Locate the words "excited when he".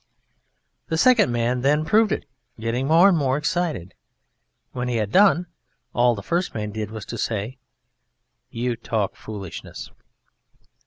3.37-4.95